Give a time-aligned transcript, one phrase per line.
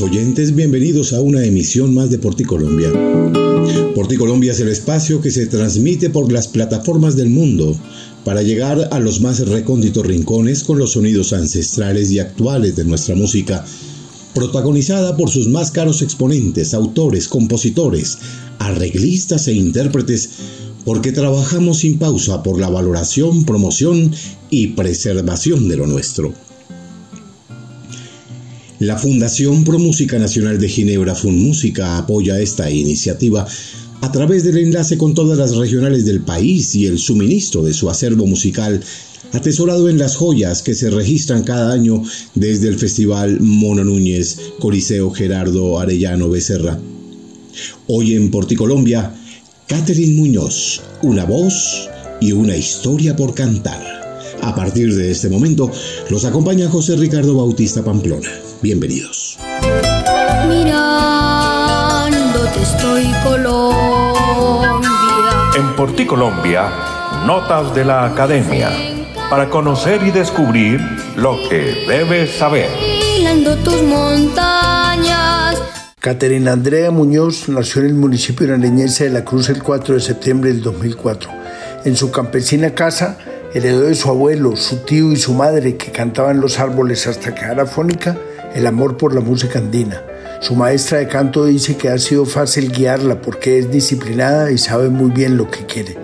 [0.00, 2.90] Oyentes, bienvenidos a una emisión más de Porti Colombia.
[3.94, 7.78] Porti Colombia es el espacio que se transmite por las plataformas del mundo
[8.24, 13.14] para llegar a los más recónditos rincones con los sonidos ancestrales y actuales de nuestra
[13.14, 13.64] música,
[14.34, 18.18] protagonizada por sus más caros exponentes, autores, compositores,
[18.58, 20.30] arreglistas e intérpretes,
[20.84, 24.12] porque trabajamos sin pausa por la valoración, promoción
[24.50, 26.34] y preservación de lo nuestro.
[28.84, 33.46] La Fundación Pro Música Nacional de Ginebra, FunMúsica, apoya esta iniciativa
[34.02, 37.88] a través del enlace con todas las regionales del país y el suministro de su
[37.88, 38.84] acervo musical
[39.32, 42.02] atesorado en las joyas que se registran cada año
[42.34, 46.78] desde el Festival Mono Núñez, Coliseo Gerardo Arellano Becerra.
[47.86, 49.14] Hoy en Porticolombia,
[49.66, 51.88] Catherine Muñoz, una voz
[52.20, 54.03] y una historia por cantar.
[54.44, 55.70] A partir de este momento,
[56.10, 58.28] los acompaña José Ricardo Bautista Pamplona.
[58.60, 59.38] Bienvenidos.
[60.46, 61.02] Mirándote
[62.62, 64.90] estoy Colombia.
[65.56, 66.70] En Por ti Colombia,
[67.26, 68.68] notas de la academia,
[69.30, 70.78] para conocer y descubrir
[71.16, 72.68] lo que debes saber.
[73.64, 75.56] Tus montañas.
[75.98, 80.52] Caterina Andrea Muñoz nació en el municipio iraneñense de La Cruz el 4 de septiembre
[80.52, 81.30] del 2004.
[81.86, 83.18] En su campesina casa
[83.54, 87.60] heredó de su abuelo, su tío y su madre que cantaban los árboles hasta quedar
[87.60, 88.18] afónica
[88.54, 90.02] el amor por la música andina.
[90.40, 94.90] Su maestra de canto dice que ha sido fácil guiarla porque es disciplinada y sabe
[94.90, 95.96] muy bien lo que quiere.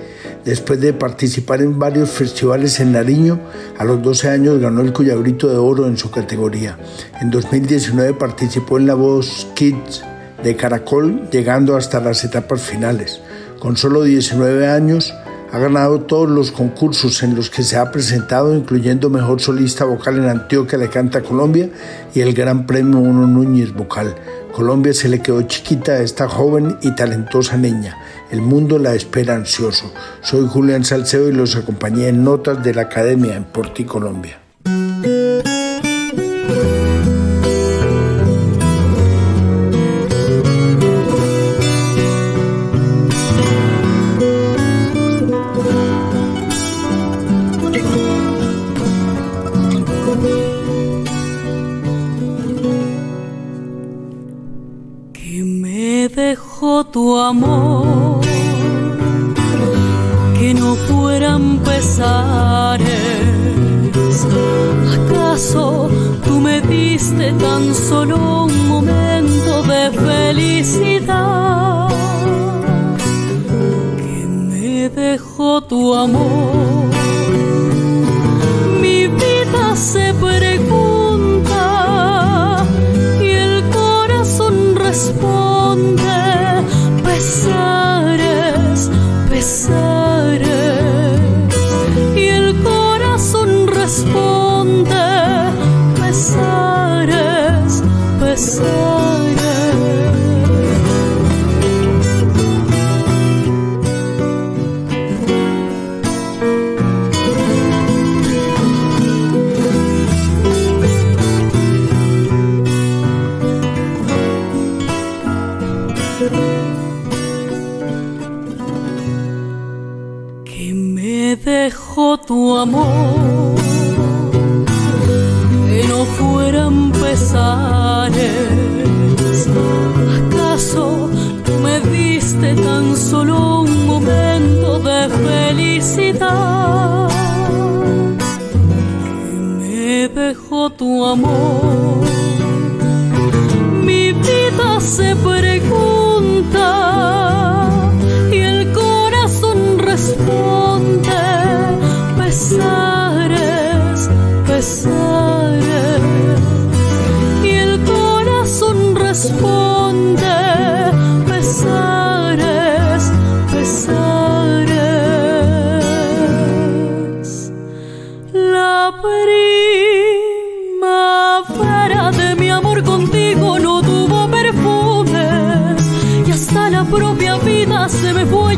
[0.44, 3.38] Después de participar en varios festivales en Nariño,
[3.76, 6.78] a los 12 años ganó el Cuyabrito de Oro en su categoría.
[7.20, 10.02] En 2019 participó en La Voz Kids
[10.42, 13.20] de Caracol, llegando hasta las etapas finales.
[13.58, 15.12] Con solo 19 años,
[15.52, 20.18] ha ganado todos los concursos en los que se ha presentado, incluyendo Mejor Solista Vocal
[20.18, 21.68] en Antioquia Le Canta Colombia
[22.14, 24.14] y el Gran Premio Uno Núñez Vocal.
[24.52, 27.96] Colombia se le quedó chiquita a esta joven y talentosa niña.
[28.30, 29.92] El mundo la espera ansioso.
[30.22, 34.49] Soy Julián Salceo y los acompañé en Notas de la Academia en Porti, Colombia.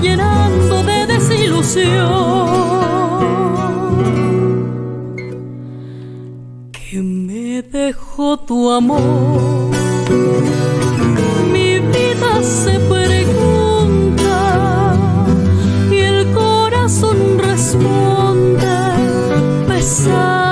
[0.03, 1.93] llenando de desilusión
[6.73, 9.71] que me dejó tu amor.
[11.53, 14.37] Mi vida se pregunta
[15.91, 18.67] y el corazón responde
[19.69, 20.52] pesar.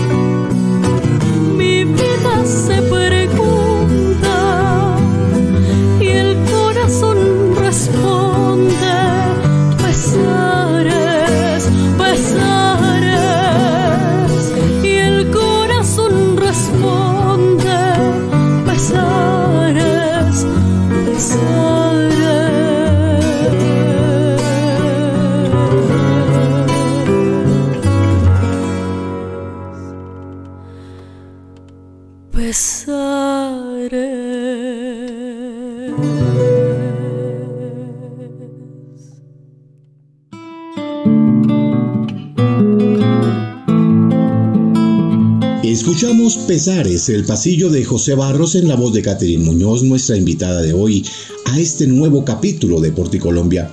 [46.37, 50.71] Pesares, el pasillo de José Barros en la voz de Catherine Muñoz, nuestra invitada de
[50.71, 51.05] hoy
[51.45, 53.69] a este nuevo capítulo de Porticolombia.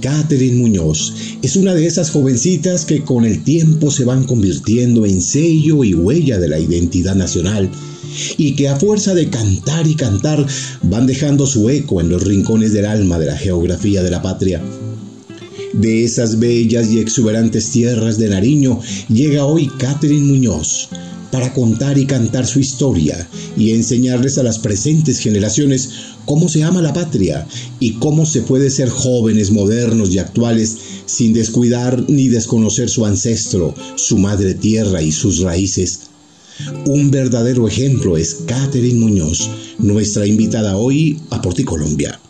[0.00, 5.20] Catherine Muñoz es una de esas jovencitas que con el tiempo se van convirtiendo en
[5.20, 7.70] sello y huella de la identidad nacional
[8.36, 10.46] y que a fuerza de cantar y cantar
[10.82, 14.62] van dejando su eco en los rincones del alma de la geografía de la patria.
[15.72, 20.88] De esas bellas y exuberantes tierras de Nariño llega hoy Catherine Muñoz
[21.30, 25.90] para contar y cantar su historia y enseñarles a las presentes generaciones
[26.24, 27.46] cómo se ama la patria
[27.78, 33.74] y cómo se puede ser jóvenes, modernos y actuales sin descuidar ni desconocer su ancestro,
[33.96, 36.00] su madre tierra y sus raíces.
[36.86, 39.48] Un verdadero ejemplo es Catherine Muñoz,
[39.78, 42.20] nuestra invitada hoy a Porticolombia.
[42.20, 42.29] hasta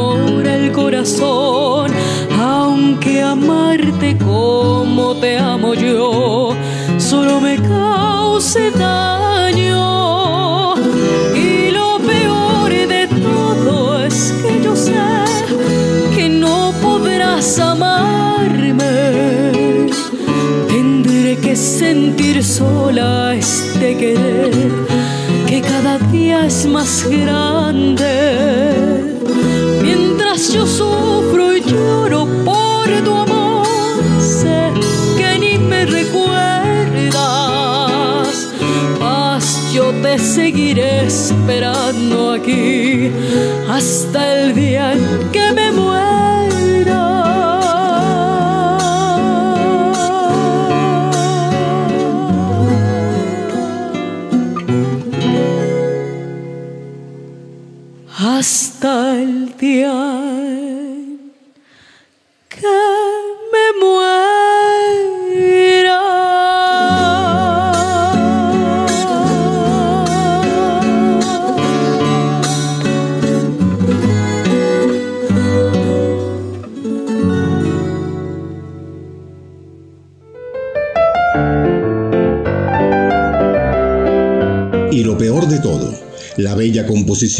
[0.00, 1.90] añora el corazón,
[2.38, 6.54] aunque amarte como te amo yo
[7.10, 10.74] solo me cause daño.
[11.34, 14.94] Y lo peor de todo es que yo sé
[16.14, 18.84] que no podrás amarme.
[20.68, 24.70] Tendré que sentir sola este querer
[25.48, 27.49] que cada día es más grande.
[41.10, 43.10] Esperando aquí
[43.68, 45.89] hasta el día en que me muera.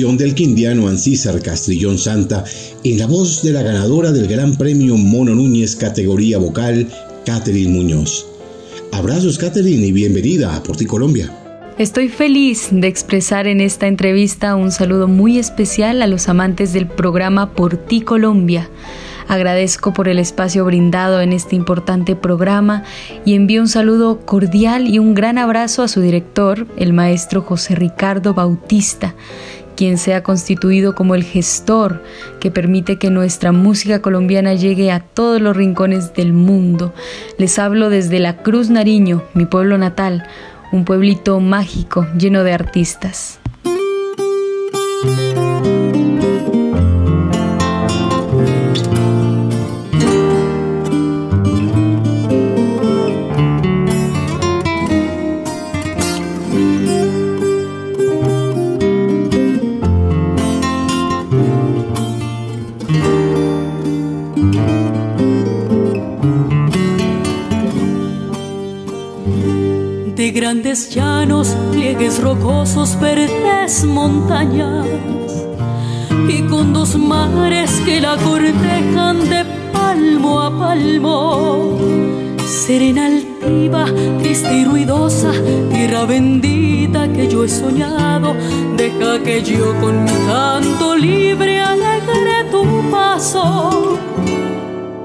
[0.01, 2.43] Del quindiano Ancísar Castrillón Santa
[2.85, 6.89] en la voz de la ganadora del Gran Premio Mono Núñez categoría vocal,
[7.27, 8.27] Catherine Muñoz.
[8.93, 11.31] Abrazos Catherine y bienvenida a Por ti Colombia.
[11.77, 16.87] Estoy feliz de expresar en esta entrevista un saludo muy especial a los amantes del
[16.87, 18.71] programa Por ti Colombia.
[19.31, 22.83] Agradezco por el espacio brindado en este importante programa
[23.25, 27.77] y envío un saludo cordial y un gran abrazo a su director, el maestro José
[27.77, 29.15] Ricardo Bautista,
[29.77, 32.03] quien se ha constituido como el gestor
[32.41, 36.93] que permite que nuestra música colombiana llegue a todos los rincones del mundo.
[37.39, 40.27] Les hablo desde La Cruz Nariño, mi pueblo natal,
[40.73, 43.41] un pueblito mágico lleno de artistas.
[70.61, 74.87] Grandes llanos, pliegues rocosos, verdes montañas
[76.29, 81.79] y con dos mares que la cortejan de palmo a palmo.
[82.47, 83.87] Serena altiva,
[84.21, 85.33] triste y ruidosa,
[85.73, 88.35] tierra bendita que yo he soñado,
[88.77, 93.99] deja que yo con mi canto libre alegre tu paso.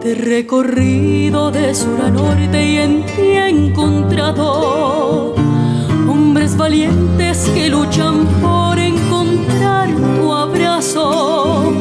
[0.01, 5.44] Te he recorrido de sur a norte y en ti he encontrado
[6.57, 11.73] valientes que luchan por encontrar tu abrazo.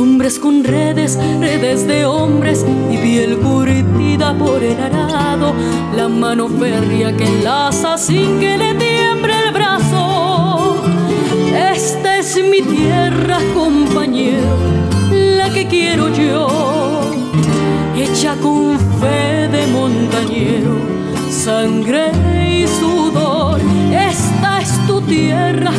[0.00, 5.52] Hombres con redes, redes de hombres y piel curtida por el arado.
[5.96, 10.82] La mano férrea que enlaza sin que le tiemble el brazo.
[11.74, 14.56] Esta es mi tierra, compañero,
[15.10, 17.08] la que quiero yo
[18.00, 20.76] hecha con fe de montañero,
[21.30, 22.12] sangre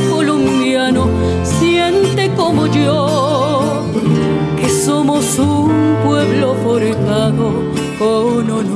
[0.09, 1.07] colombiano,
[1.43, 3.83] siente como yo,
[4.57, 7.53] que somos un pueblo forjado
[7.97, 8.68] con honor.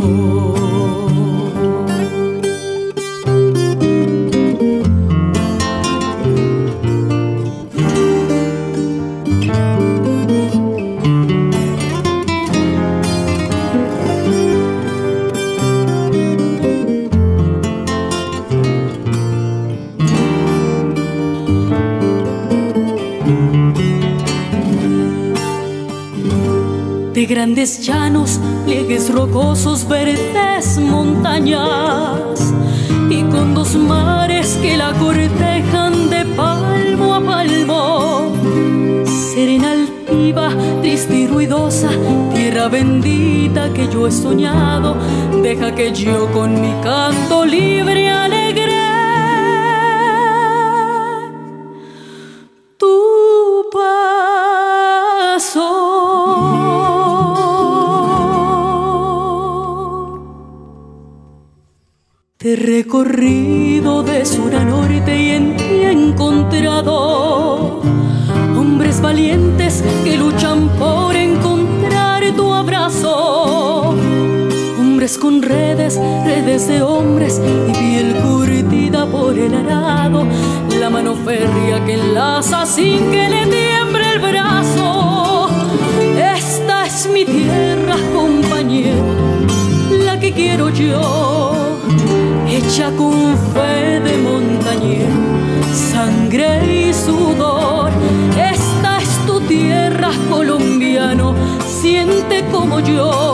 [27.54, 32.52] Grandes llanos, pliegues rocosos, verdes montañas
[33.12, 38.32] y con dos mares que la cortejan de palmo a palmo.
[39.06, 40.50] Serena altiva,
[40.82, 41.90] triste y ruidosa,
[42.34, 44.96] tierra bendita que yo he soñado,
[45.44, 48.73] deja que yo con mi canto libre alegre
[63.04, 67.82] recorrido de sur a norte y en ti encontrado
[68.58, 73.96] hombres valientes que luchan por encontrar tu abrazo.
[74.80, 80.26] Hombres con redes, redes de hombres y piel curtida por el arado.
[80.80, 85.50] La mano férrea que enlaza sin que le tiemble el brazo.
[86.38, 89.04] Esta es mi tierra, compañero,
[90.06, 91.53] la que quiero yo
[92.74, 95.14] hecha con fe de montañero,
[95.92, 97.92] sangre y sudor.
[98.36, 101.36] Esta es tu tierra, colombiano,
[101.68, 103.33] siente como yo,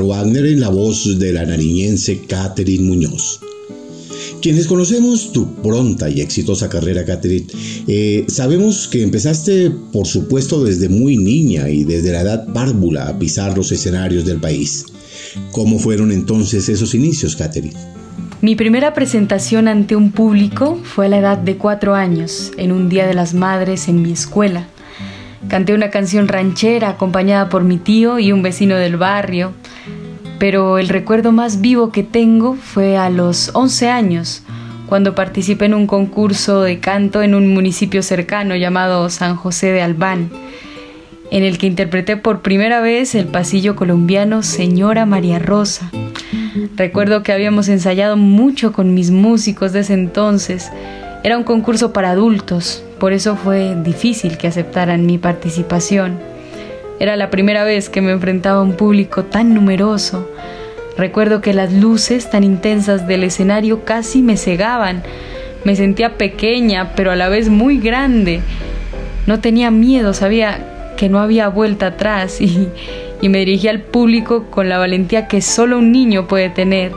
[0.00, 3.40] Wagner en la voz de la nariñense Catherine Muñoz.
[4.40, 7.46] Quienes conocemos tu pronta y exitosa carrera, Catherine,
[7.86, 13.18] eh, sabemos que empezaste, por supuesto, desde muy niña y desde la edad párvula a
[13.18, 14.86] pisar los escenarios del país.
[15.52, 17.76] ¿Cómo fueron entonces esos inicios, Catherine?
[18.40, 22.88] Mi primera presentación ante un público fue a la edad de cuatro años, en un
[22.88, 24.66] Día de las Madres en mi escuela.
[25.46, 29.52] Canté una canción ranchera acompañada por mi tío y un vecino del barrio,
[30.42, 34.42] pero el recuerdo más vivo que tengo fue a los 11 años,
[34.88, 39.82] cuando participé en un concurso de canto en un municipio cercano llamado San José de
[39.82, 40.30] Albán,
[41.30, 45.92] en el que interpreté por primera vez el pasillo colombiano Señora María Rosa.
[46.74, 50.72] Recuerdo que habíamos ensayado mucho con mis músicos de ese entonces.
[51.22, 56.31] Era un concurso para adultos, por eso fue difícil que aceptaran mi participación.
[57.02, 60.30] Era la primera vez que me enfrentaba a un público tan numeroso.
[60.96, 65.02] Recuerdo que las luces tan intensas del escenario casi me cegaban.
[65.64, 68.40] Me sentía pequeña, pero a la vez muy grande.
[69.26, 72.68] No tenía miedo, sabía que no había vuelta atrás y,
[73.28, 76.92] me dirigía al público con la valentía que solo un niño puede tener.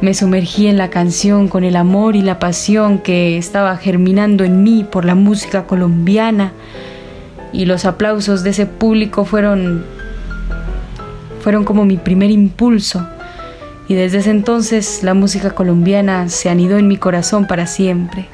[0.00, 4.64] Me sumergí en la canción con el amor y la pasión que estaba germinando en
[4.64, 6.52] mí por la música colombiana
[7.54, 9.84] y los aplausos de ese público fueron
[11.40, 13.06] fueron como mi primer impulso
[13.88, 18.28] y desde ese entonces la música colombiana se anidó en mi corazón para siempre.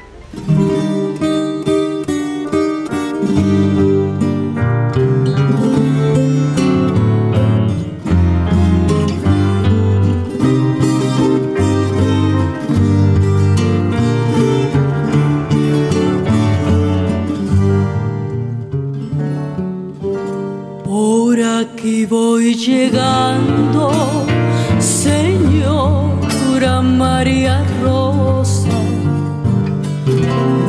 [22.67, 23.91] llegando,
[24.79, 28.69] señora María Rosa.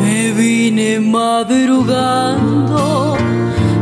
[0.00, 3.16] Me vine madrugando,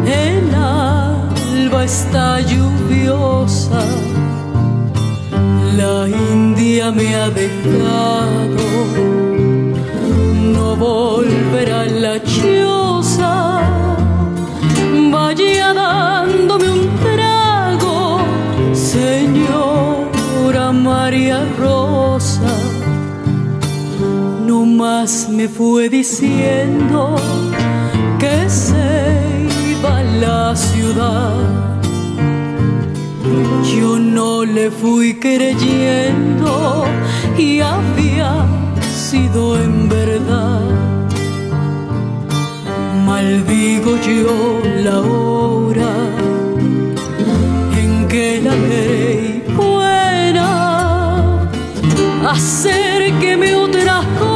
[0.05, 3.83] el alba está lluviosa.
[5.77, 8.67] La India me ha dejado,
[10.55, 11.81] no volverá.
[25.41, 27.17] me fue diciendo
[28.19, 29.37] que se
[29.71, 31.33] iba a la ciudad.
[33.75, 36.85] Yo no le fui creyendo
[37.39, 38.45] y había
[38.95, 40.61] sido en verdad.
[43.07, 45.95] Maldigo yo la hora
[47.83, 50.51] en que la ley fuera
[52.29, 54.30] hacer que me otras cosas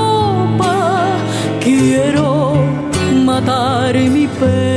[3.47, 4.74] pena.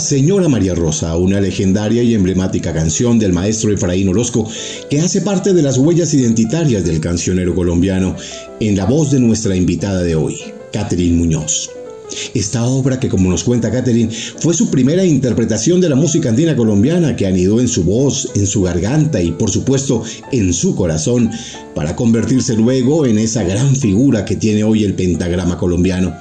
[0.00, 4.48] Señora María Rosa, una legendaria y emblemática canción del maestro Efraín Orozco
[4.90, 8.16] que hace parte de las huellas identitarias del cancionero colombiano
[8.60, 10.36] en la voz de nuestra invitada de hoy,
[10.72, 11.70] Catherine Muñoz.
[12.34, 16.54] Esta obra que como nos cuenta Catherine fue su primera interpretación de la música andina
[16.54, 20.02] colombiana que anidó en su voz, en su garganta y por supuesto
[20.32, 21.30] en su corazón
[21.74, 26.14] para convertirse luego en esa gran figura que tiene hoy el pentagrama colombiano.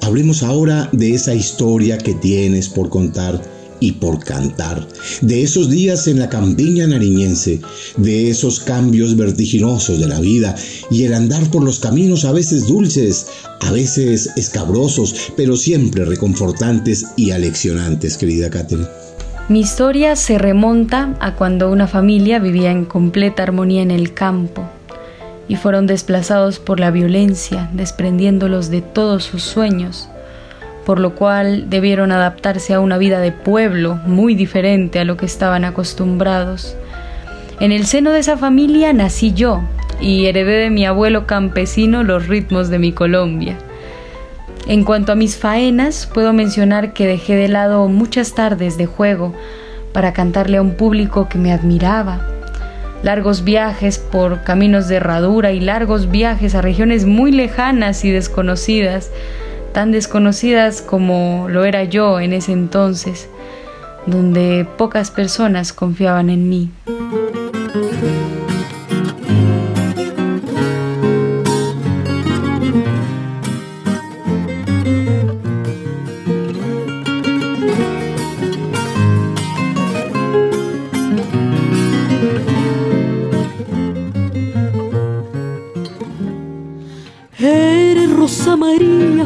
[0.00, 3.40] Hablemos ahora de esa historia que tienes por contar
[3.80, 4.86] y por cantar,
[5.20, 7.60] de esos días en la campiña nariñense,
[7.96, 10.54] de esos cambios vertiginosos de la vida
[10.90, 13.26] y el andar por los caminos a veces dulces,
[13.60, 18.88] a veces escabrosos, pero siempre reconfortantes y aleccionantes, querida Catherine.
[19.48, 24.66] Mi historia se remonta a cuando una familia vivía en completa armonía en el campo
[25.48, 30.08] y fueron desplazados por la violencia, desprendiéndolos de todos sus sueños,
[30.86, 35.26] por lo cual debieron adaptarse a una vida de pueblo muy diferente a lo que
[35.26, 36.76] estaban acostumbrados.
[37.60, 39.62] En el seno de esa familia nací yo
[40.00, 43.56] y heredé de mi abuelo campesino los ritmos de mi Colombia.
[44.66, 49.34] En cuanto a mis faenas, puedo mencionar que dejé de lado muchas tardes de juego
[49.92, 52.26] para cantarle a un público que me admiraba,
[53.04, 59.10] largos viajes por caminos de herradura y largos viajes a regiones muy lejanas y desconocidas,
[59.72, 63.28] tan desconocidas como lo era yo en ese entonces,
[64.06, 66.70] donde pocas personas confiaban en mí.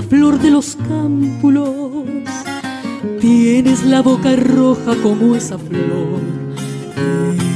[0.08, 2.06] Flor de los cámpulos.
[3.20, 6.20] Tienes la boca roja como esa flor.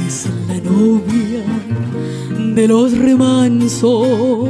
[0.07, 1.43] Es la novia
[2.55, 4.49] de los remansos.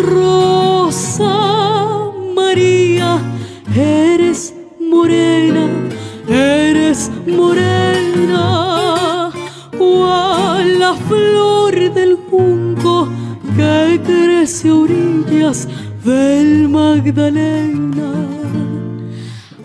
[0.00, 3.18] Rosa María,
[3.74, 5.66] eres morena,
[6.28, 9.30] eres morena.
[9.78, 13.08] Cual la flor del junco
[13.56, 15.68] que crece a orillas
[16.04, 18.12] del Magdalena.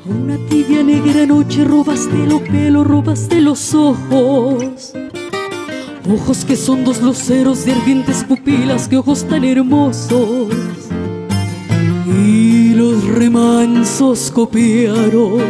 [0.06, 4.94] A una tibia negra noche robaste los pelos, robaste los ojos.
[6.10, 10.54] Ojos que son dos luceros de ardientes pupilas, que ojos tan hermosos.
[12.08, 15.42] Y los remansos copiaron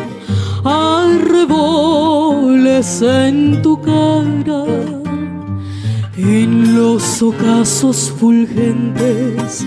[0.63, 1.81] arreboles
[3.01, 4.63] en tu cara.
[6.17, 9.65] En los ocasos fulgentes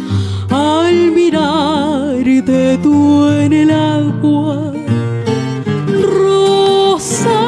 [0.51, 4.73] al mirarte tú en el agua.
[6.17, 7.41] Rosa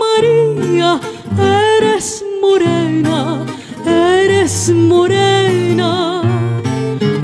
[0.00, 1.00] María,
[1.38, 3.44] eres morena,
[3.86, 6.22] eres morena,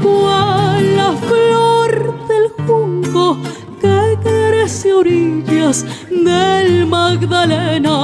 [0.03, 3.39] cual la flor del junco
[3.81, 7.97] que crece orillas del Magdalena.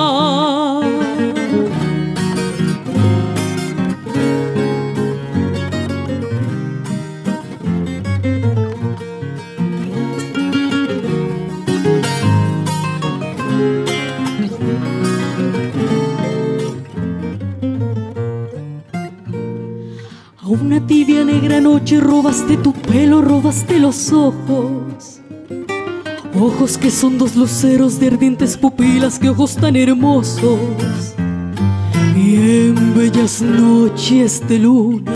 [20.61, 25.21] Una tibia negra noche robaste tu pelo, robaste los ojos.
[26.39, 31.15] Ojos que son dos luceros de ardientes pupilas, que ojos tan hermosos.
[32.17, 35.13] Y en bellas noches de luna,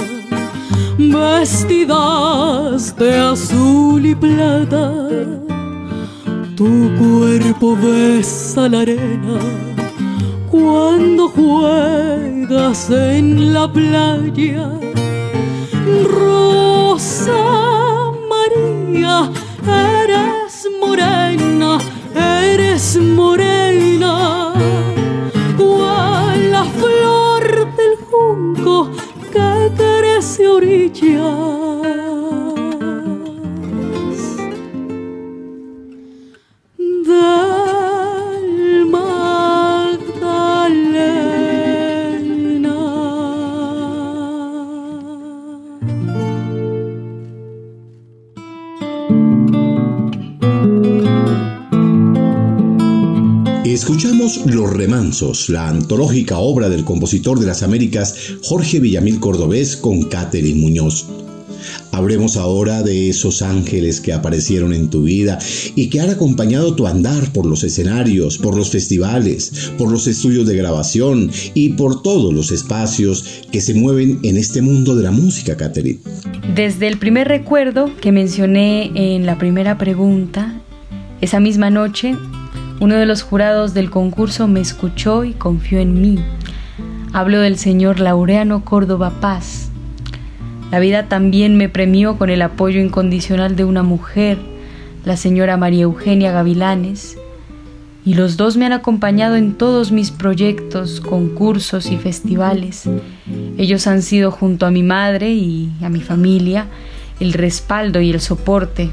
[0.98, 5.06] vestidas de azul y plata,
[6.56, 9.38] tu cuerpo besa la arena
[10.50, 14.70] cuando juegas en la playa
[16.04, 17.32] Rosa
[18.28, 19.30] María,
[19.66, 21.78] eres morena,
[22.14, 24.52] eres morena,
[25.56, 28.90] cual la flor del junco
[29.32, 31.55] que crece orilla.
[54.46, 60.58] Los Remansos, la antológica obra del compositor de las Américas Jorge Villamil Cordobés con Catherine
[60.58, 61.04] Muñoz.
[61.92, 65.38] Hablemos ahora de esos ángeles que aparecieron en tu vida
[65.74, 70.46] y que han acompañado tu andar por los escenarios, por los festivales, por los estudios
[70.46, 75.10] de grabación y por todos los espacios que se mueven en este mundo de la
[75.10, 76.00] música, Catherine.
[76.54, 80.62] Desde el primer recuerdo que mencioné en la primera pregunta,
[81.20, 82.14] esa misma noche
[82.78, 86.18] uno de los jurados del concurso me escuchó y confió en mí.
[87.12, 89.70] Hablo del señor Laureano Córdoba Paz.
[90.70, 94.38] La vida también me premió con el apoyo incondicional de una mujer,
[95.04, 97.16] la señora María Eugenia Gavilanes,
[98.04, 102.88] y los dos me han acompañado en todos mis proyectos, concursos y festivales.
[103.56, 106.66] Ellos han sido junto a mi madre y a mi familia
[107.20, 108.90] el respaldo y el soporte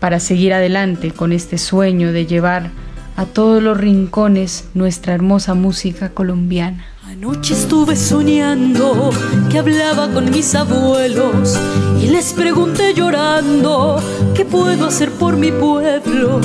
[0.00, 2.70] para seguir adelante con este sueño de llevar
[3.16, 6.84] a todos los rincones nuestra hermosa música colombiana.
[7.04, 9.10] Anoche estuve soñando
[9.50, 11.58] que hablaba con mis abuelos
[12.02, 14.02] y les pregunté llorando
[14.34, 16.40] qué puedo hacer por mi pueblo.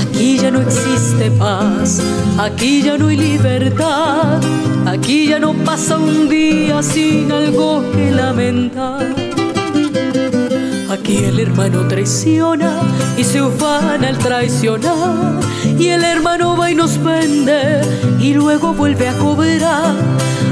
[0.00, 2.00] Aquí ya no existe paz,
[2.38, 4.40] aquí ya no hay libertad,
[4.86, 9.25] aquí ya no pasa un día sin algo que lamentar.
[11.06, 12.80] Aquí el hermano traiciona
[13.16, 15.38] y se ufana al traicionar.
[15.78, 17.80] Y el hermano va y nos vende
[18.18, 19.94] y luego vuelve a cobrar.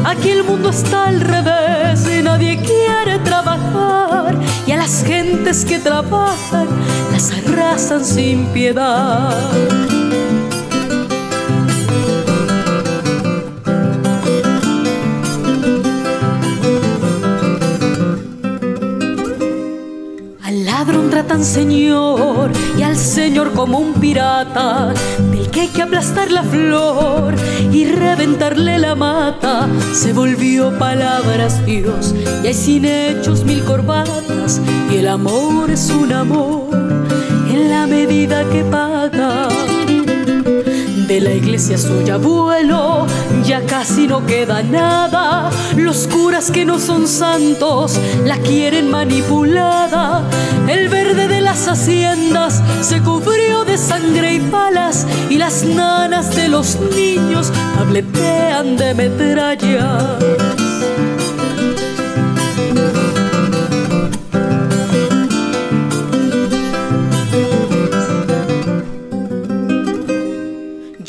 [0.05, 4.39] Aquí el mundo está al revés y nadie quiere trabajar.
[4.65, 6.69] Y a las gentes que trabajan
[7.11, 10.04] las arrasan sin piedad.
[21.15, 24.93] Tratan Señor y al Señor como un pirata
[25.31, 27.37] del que hay que aplastar la flor
[27.71, 29.69] y reventarle la mata.
[29.93, 36.13] Se volvió palabras Dios y hay sin hechos mil corbatas y el amor es un
[36.13, 36.75] amor
[37.49, 39.47] en la medida que paga
[41.07, 43.07] de la iglesia suya abuelo
[43.45, 45.51] ya casi no queda nada.
[45.77, 50.23] Los curas que no son santos la quieren manipulada.
[50.69, 56.49] El verde de las haciendas se cubrió de sangre y palas y las nanas de
[56.49, 60.64] los niños tabletean de metralla.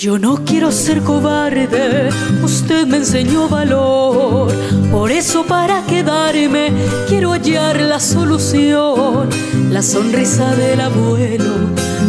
[0.05, 2.11] Yo no quiero ser cobarde,
[2.43, 4.53] usted me enseñó valor.
[4.91, 6.71] Por eso para quedarme
[7.07, 9.27] quiero hallar la solución.
[9.71, 11.55] La sonrisa del abuelo,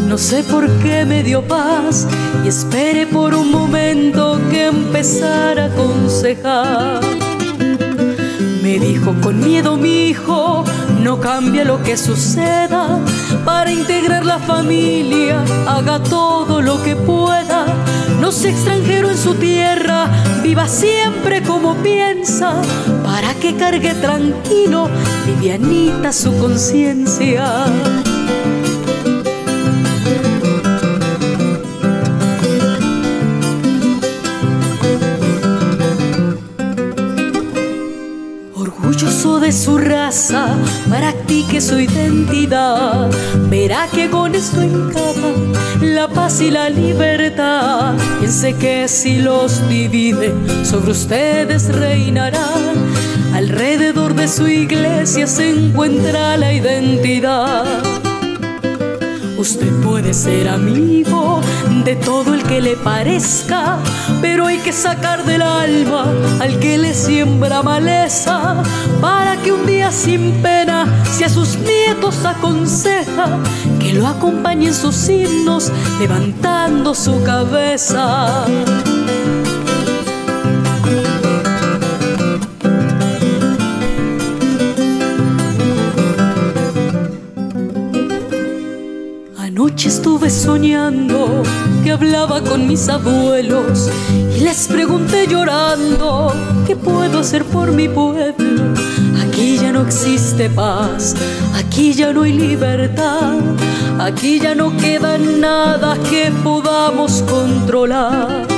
[0.09, 2.07] no sé por qué me dio paz.
[2.45, 7.01] Y esperé por un momento que empezara a aconsejar.
[8.63, 10.65] Me dijo con miedo mi hijo,
[11.03, 13.01] no cambia lo que suceda
[13.47, 17.65] para integrar la familia, haga todo lo que pueda.
[18.21, 20.11] No sea extranjero en su tierra,
[20.43, 22.61] viva siempre como piensa,
[23.05, 24.91] para que cargue tranquilo,
[25.27, 27.67] livianita su conciencia.
[39.47, 40.57] De su raza,
[40.89, 43.09] practique su identidad.
[43.49, 45.31] Verá que con esto encapa
[45.81, 47.95] la paz y la libertad.
[48.19, 52.75] Piense que si los divide, sobre ustedes reinarán.
[53.35, 57.67] Alrededor de su iglesia se encuentra la identidad.
[59.39, 61.41] Usted puede ser amigo
[61.87, 63.79] de todo el que le parezca,
[64.21, 68.57] pero hay que sacar del alma al que le siembra maleza,
[69.01, 73.39] para que un día sin pena, si a sus nietos aconseja,
[73.79, 75.71] que lo acompañen sus himnos
[76.01, 78.47] levantando su cabeza.
[89.85, 91.43] Estuve soñando
[91.85, 93.91] que hablaba con mis abuelos
[94.35, 96.33] y les pregunté llorando
[96.67, 98.75] qué puedo hacer por mi pueblo.
[99.23, 101.15] Aquí ya no existe paz,
[101.55, 103.39] aquí ya no hay libertad,
[103.99, 108.56] aquí ya no queda nada que podamos controlar.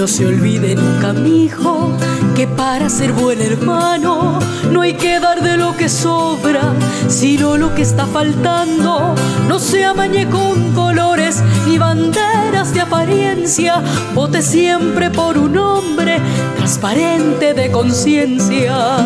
[0.00, 1.90] No se olvide nunca, mi hijo,
[2.34, 4.38] que para ser buen hermano
[4.72, 6.72] no hay que dar de lo que sobra,
[7.06, 9.14] sino lo que está faltando.
[9.46, 13.82] No se amañe con colores ni banderas de apariencia,
[14.14, 16.18] vote siempre por un hombre
[16.56, 19.04] transparente de conciencia.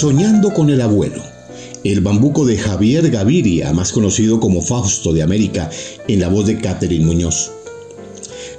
[0.00, 1.22] Soñando con el abuelo.
[1.84, 5.68] El bambuco de Javier Gaviria, más conocido como Fausto de América,
[6.08, 7.52] en la voz de Catherine Muñoz.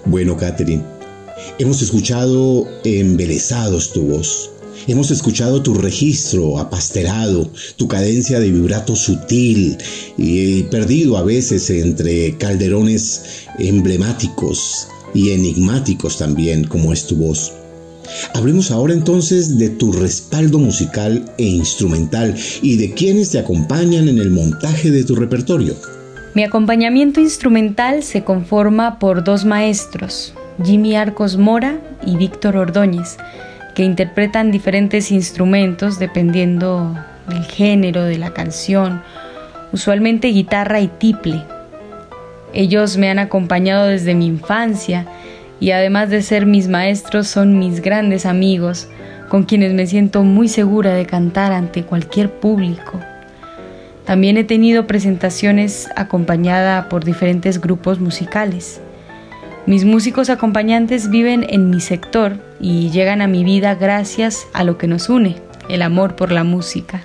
[0.05, 0.83] Bueno, Catherine,
[1.57, 4.51] hemos escuchado embelesados tu voz.
[4.85, 9.79] Hemos escuchado tu registro apasterado, tu cadencia de vibrato sutil
[10.19, 17.51] y perdido a veces entre calderones emblemáticos y enigmáticos también como es tu voz.
[18.33, 24.19] Hablemos ahora entonces de tu respaldo musical e instrumental y de quienes te acompañan en
[24.19, 25.75] el montaje de tu repertorio.
[26.33, 30.33] Mi acompañamiento instrumental se conforma por dos maestros,
[30.63, 33.17] Jimmy Arcos Mora y Víctor Ordóñez,
[33.75, 36.95] que interpretan diferentes instrumentos dependiendo
[37.27, 39.01] del género de la canción,
[39.73, 41.43] usualmente guitarra y tiple.
[42.53, 45.07] Ellos me han acompañado desde mi infancia
[45.61, 48.89] y además de ser mis maestros son mis grandes amigos
[49.29, 52.99] con quienes me siento muy segura de cantar ante cualquier público.
[54.03, 58.81] También he tenido presentaciones acompañada por diferentes grupos musicales.
[59.67, 64.79] Mis músicos acompañantes viven en mi sector y llegan a mi vida gracias a lo
[64.79, 65.37] que nos une,
[65.69, 67.03] el amor por la música.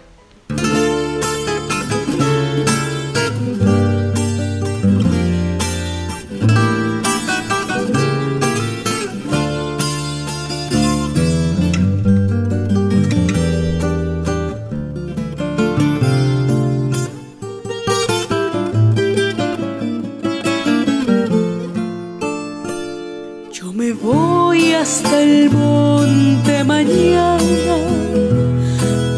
[23.86, 27.76] Me voy hasta el monte mañana,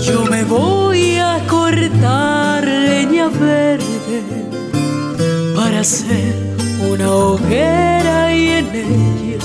[0.02, 4.20] yo me voy a cortar leña verde
[5.56, 6.34] para hacer
[6.86, 9.38] una hoguera y en ella,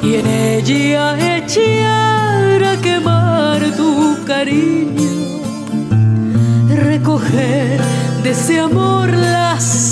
[0.00, 5.10] y en ella echar a quemar tu cariño,
[6.68, 7.80] recoger
[8.22, 9.91] de ese amor las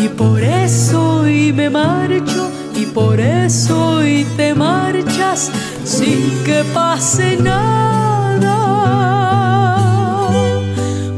[0.00, 5.50] Y por eso hoy me marcho, y por eso hoy te marchas,
[5.84, 8.56] sin que pase nada.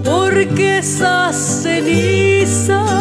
[0.03, 3.00] Porque esas cenizas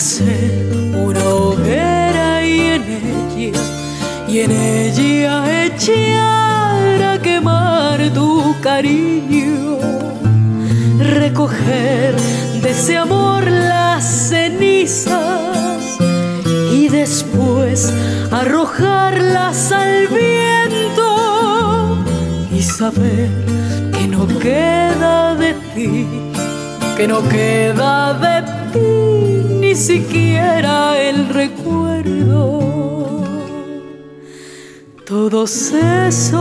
[0.00, 2.82] hacer una hoguera y en
[3.36, 3.60] ella,
[4.26, 9.76] y en ella echar a quemar tu cariño,
[11.00, 12.16] recoger
[12.62, 15.98] de ese amor las cenizas
[16.72, 17.92] y después
[18.30, 21.08] arrojarlas al viento
[22.50, 23.28] y saber
[23.92, 26.06] que no queda de ti
[26.96, 28.59] que no queda de ti
[29.80, 32.60] siquiera el recuerdo.
[35.06, 36.38] Todos esos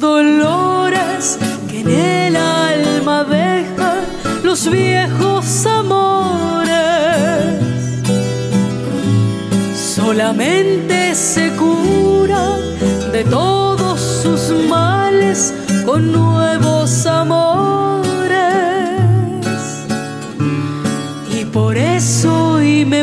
[0.00, 4.00] dolores que en el alma dejan
[4.42, 6.80] los viejos amores
[9.94, 12.56] solamente se cura
[13.12, 15.54] de todos sus males
[15.86, 16.59] con nuevos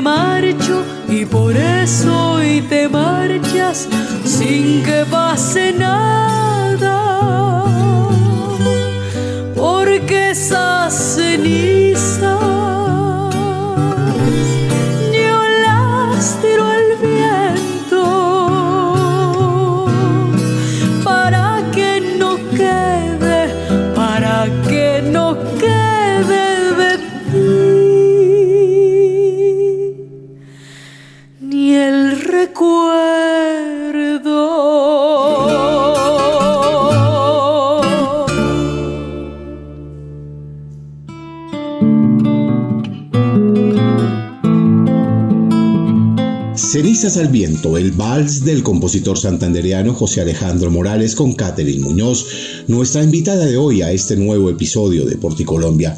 [0.02, 3.88] marcho y por eso hoy te marchas
[4.26, 6.98] sin que pase nada.
[9.56, 11.77] Porque esas cenizas
[46.98, 52.26] Cenizas al viento, el vals del compositor santandereano José Alejandro Morales con Catherine Muñoz,
[52.68, 55.96] nuestra invitada de hoy a este nuevo episodio de Porticolombia.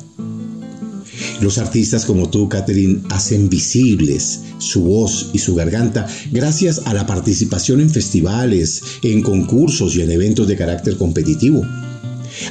[1.39, 7.07] Los artistas como tú, Catherine, hacen visibles su voz y su garganta gracias a la
[7.07, 11.65] participación en festivales, en concursos y en eventos de carácter competitivo.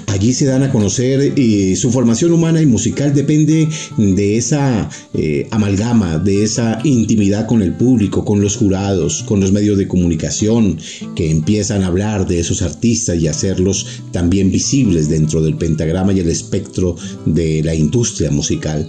[0.07, 5.47] Allí se dan a conocer y su formación humana y musical depende de esa eh,
[5.51, 10.79] amalgama, de esa intimidad con el público, con los jurados, con los medios de comunicación
[11.15, 16.21] que empiezan a hablar de esos artistas y hacerlos también visibles dentro del pentagrama y
[16.21, 18.89] el espectro de la industria musical.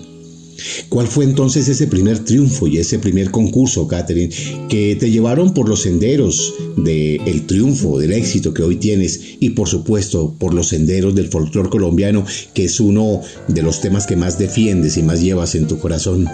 [0.89, 4.33] ¿Cuál fue entonces ese primer triunfo y ese primer concurso, Catherine,
[4.67, 9.67] que te llevaron por los senderos del triunfo, del éxito que hoy tienes y por
[9.67, 14.37] supuesto por los senderos del folclore colombiano, que es uno de los temas que más
[14.39, 16.27] defiendes y más llevas en tu corazón?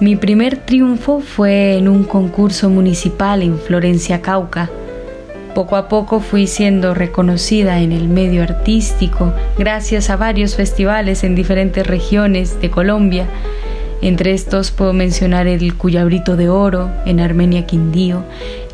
[0.00, 4.70] Mi primer triunfo fue en un concurso municipal en Florencia, Cauca.
[5.54, 11.34] Poco a poco fui siendo reconocida en el medio artístico gracias a varios festivales en
[11.34, 13.28] diferentes regiones de Colombia
[14.02, 18.24] entre estos puedo mencionar el Cuyabrito de Oro en Armenia Quindío,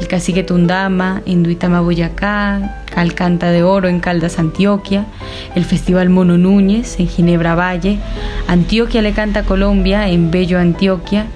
[0.01, 5.07] el Cacique Tundama en Duitama Boyacá, Calcanta de Oro en Caldas Antioquia,
[5.55, 7.99] el Festival Mono Núñez en Ginebra Valle,
[8.47, 11.27] Antioquia le canta Colombia en Bello Antioquia,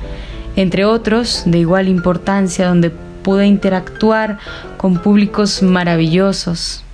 [0.57, 4.38] entre otros de igual importancia donde pude interactuar
[4.76, 6.84] con públicos maravillosos.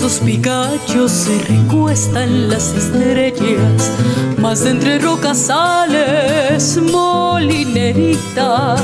[0.00, 3.92] Sus picachos se recuestan las estrellas,
[4.38, 8.76] más de entre rocas sales molinerita,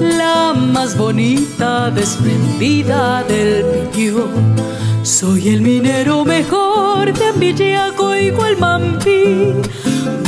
[0.00, 4.54] la más bonita desprendida del piñón.
[5.02, 9.52] Soy el minero mejor de Villaco igual Mampi,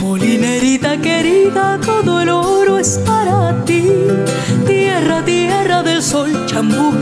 [0.03, 3.89] molinerita querida, todo el oro es para ti.
[4.67, 6.93] Tierra, tierra del sol chambú,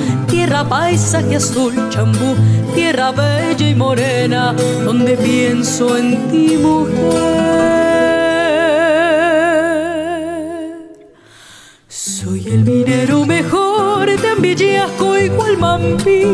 [0.43, 2.35] tierra paisaje azul chambú,
[2.75, 4.53] tierra bella y morena,
[4.85, 6.93] donde pienso en ti mujer.
[11.87, 16.25] Soy el minero mejor de Ambillasco igual Mampi,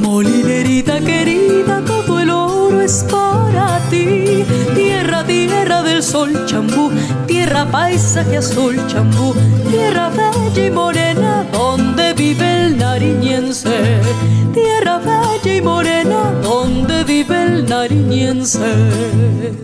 [0.00, 4.44] molinerita querida, todo el oro es para ti.
[4.74, 6.90] Tierra, tierra del sol chambú,
[7.28, 9.32] tierra paisaje azul chambú,
[9.70, 11.31] tierra bella y morena,
[18.42, 19.62] nariñense.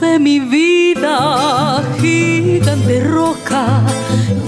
[0.00, 3.82] de mi vida, gigante roca,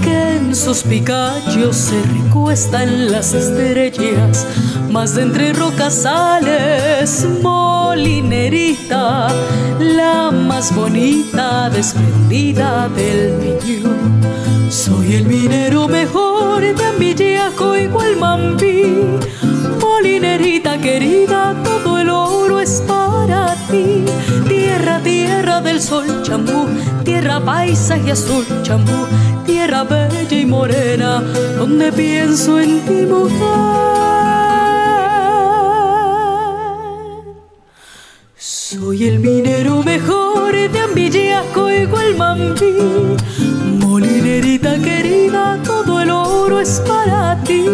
[0.03, 2.03] que en sus picachos se
[2.51, 4.44] recuestan las estrellas,
[4.90, 9.28] más de entre rocas sales, molinerita,
[9.78, 14.20] la más bonita, desprendida del piñón.
[14.68, 18.96] Soy el minero mejor de Ambillaco igual Mambi,
[19.80, 24.05] molinerita querida, todo el oro es para ti.
[24.48, 26.66] Tierra, tierra del sol chambú,
[27.05, 29.07] tierra paisaje azul chambú,
[29.45, 31.22] tierra bella y morena,
[31.59, 33.91] donde pienso en ti mujer.
[38.36, 43.16] Soy el minero mejor de Ambillaco igual Mambi,
[43.78, 47.64] molinerita querida, todo el oro es para ti.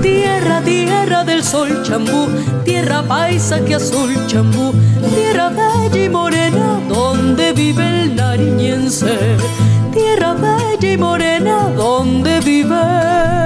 [0.00, 2.28] Tierra, tierra del sol chambú,
[2.64, 4.72] tierra paisaje azul chambú,
[5.14, 9.36] tierra bella y morena, donde vive el nariñense.
[10.82, 13.41] Y morena, donde vive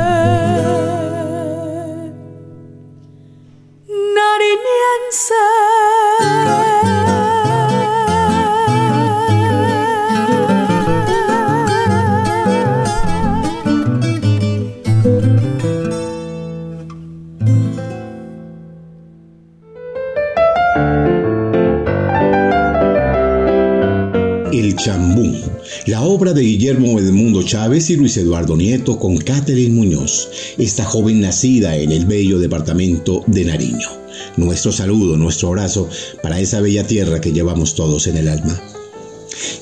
[27.47, 30.29] Chávez y Luis Eduardo Nieto con Catherine Muñoz,
[30.59, 33.89] esta joven nacida en el bello departamento de Nariño.
[34.37, 35.89] Nuestro saludo, nuestro abrazo
[36.25, 38.61] para esa bella tierra que llevamos todos en el alma.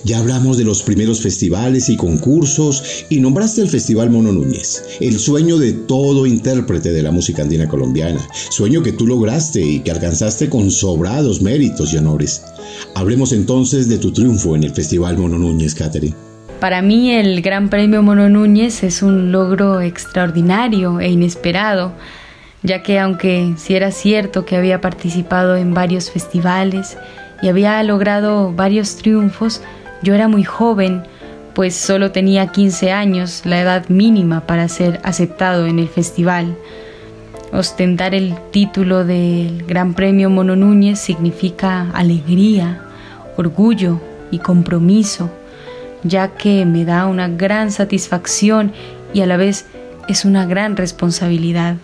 [0.03, 5.19] Ya hablamos de los primeros festivales y concursos y nombraste el Festival Mono Núñez, el
[5.19, 9.91] sueño de todo intérprete de la música andina colombiana, sueño que tú lograste y que
[9.91, 12.45] alcanzaste con sobrados méritos y honores.
[12.95, 16.34] Hablemos entonces de tu triunfo en el Festival Mono Núñez, Catherine.
[16.65, 21.93] Para mí el Gran Premio Mono Núñez es un logro extraordinario e inesperado,
[22.63, 26.97] ya que aunque sí era cierto que había participado en varios festivales
[27.43, 29.61] y había logrado varios triunfos,
[30.01, 31.03] yo era muy joven,
[31.53, 36.57] pues solo tenía 15 años, la edad mínima para ser aceptado en el festival.
[37.53, 42.81] Ostentar el título del Gran Premio Mono Núñez significa alegría,
[43.37, 44.01] orgullo
[44.31, 45.29] y compromiso,
[46.05, 48.73] ya que me da una gran satisfacción
[49.13, 49.67] y a la vez
[50.09, 51.77] es una gran responsabilidad.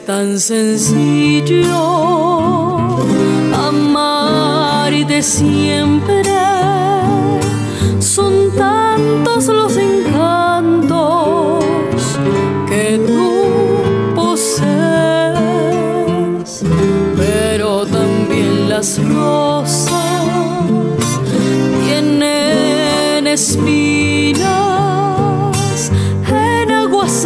[0.00, 1.68] Tan sencillo
[3.54, 6.22] amar de siempre.
[8.00, 9.50] Son tantos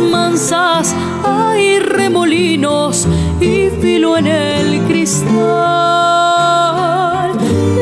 [0.00, 0.94] mansas
[1.24, 3.06] hay remolinos
[3.40, 5.32] y filo en el cristal.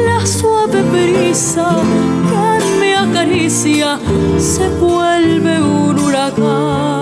[0.07, 1.69] La suave brisa
[2.31, 3.99] que me acaricia
[4.39, 6.94] se vuelve un huracán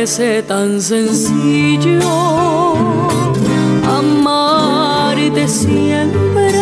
[0.00, 2.00] Parece tan sencillo
[3.86, 6.54] amar y de siempre.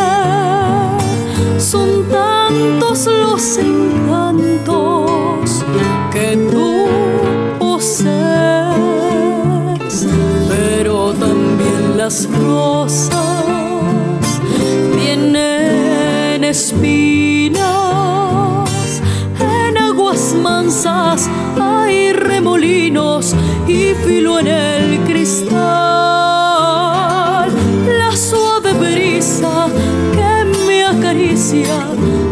[1.56, 5.64] Son tantos los encantos
[6.10, 6.88] que tú
[7.60, 8.08] posees,
[10.48, 13.14] pero también las rosas
[14.98, 17.62] tienen espinas.
[19.38, 21.30] En aguas mansas
[22.28, 23.34] remolinos
[23.66, 25.58] y filo en el cristal.
[28.00, 29.68] La suave brisa
[30.12, 31.76] que me acaricia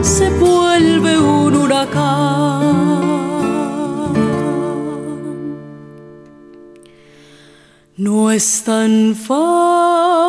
[0.03, 3.07] se vuelve un huracán.
[7.97, 10.26] No es tan fácil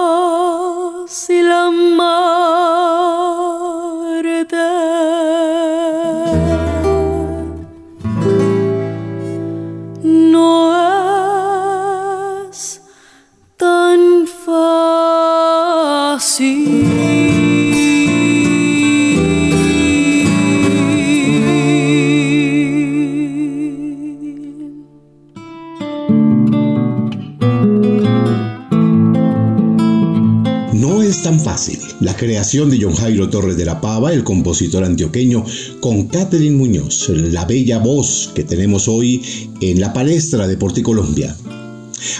[32.18, 35.46] creación de John Jairo Torres de la Pava, el compositor antioqueño,
[35.80, 39.24] con Catherine Muñoz, la bella voz que tenemos hoy
[39.62, 41.36] en la palestra de Porticolombia.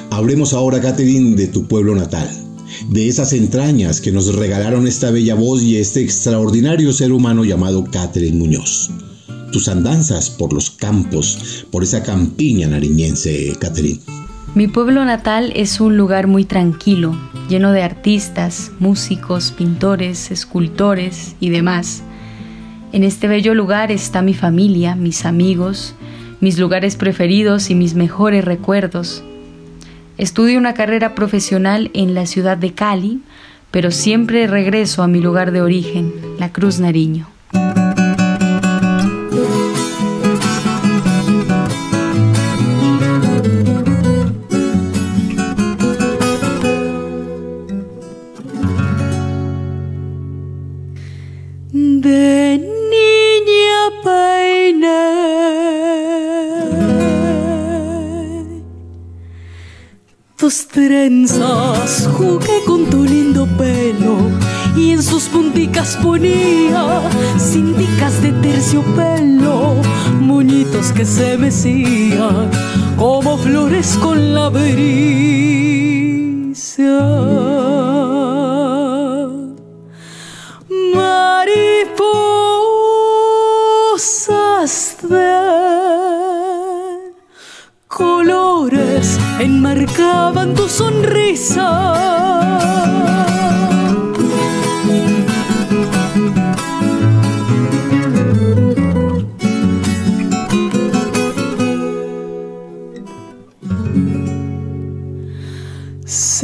[0.10, 2.30] Hablemos ahora, Catherine, de tu pueblo natal,
[2.90, 7.84] de esas entrañas que nos regalaron esta bella voz y este extraordinario ser humano llamado
[7.84, 8.92] Catherine Muñoz.
[9.52, 14.00] Tus andanzas por los campos, por esa campiña nariñense, Catherine.
[14.58, 17.16] Mi pueblo natal es un lugar muy tranquilo,
[17.48, 22.02] lleno de artistas, músicos, pintores, escultores y demás.
[22.92, 25.94] En este bello lugar está mi familia, mis amigos,
[26.42, 29.24] mis lugares preferidos y mis mejores recuerdos.
[30.18, 33.22] Estudio una carrera profesional en la ciudad de Cali,
[33.70, 37.28] pero siempre regreso a mi lugar de origen, la Cruz Nariño.
[60.48, 64.32] Tus trenzas, jugué con tu lindo pelo
[64.78, 67.02] y en sus punticas ponía
[67.38, 69.76] cinticas de terciopelo,
[70.22, 72.50] moñitos que se mecían
[72.96, 74.88] como flores con la brisa.
[80.96, 81.76] Mariposas
[85.10, 85.87] de
[87.98, 91.70] flores enmarcaban tu sonrisa.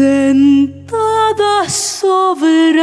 [0.05, 0.89] sentada
[1.69, 2.73] sobre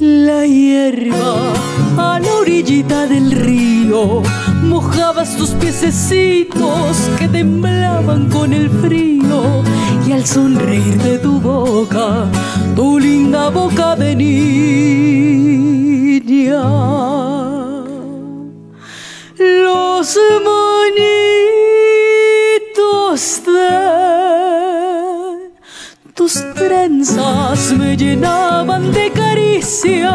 [0.00, 1.52] la hierba
[1.96, 3.77] a la orillita del río.
[3.88, 9.62] Mojabas tus piececitos que temblaban con el frío
[10.06, 12.26] y al sonreír de tu boca,
[12.76, 14.58] tu linda boca de niña.
[19.38, 20.18] Los
[26.14, 30.08] tus trenzas me llenaban de caricias.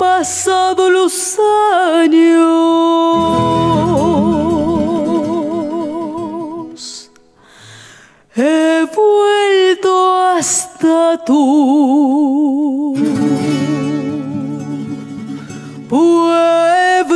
[0.00, 1.38] Pasado los
[1.84, 2.30] años
[8.34, 12.94] he vuelto hasta tú.
[15.90, 17.10] Pueblito.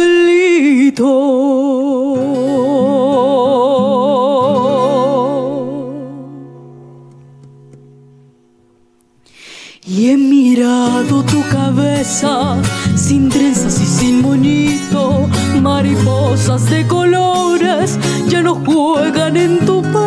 [12.96, 15.28] Sin trenzas y sin monito,
[15.60, 17.98] mariposas de colores
[18.28, 20.02] ya no juegan en tu pelo.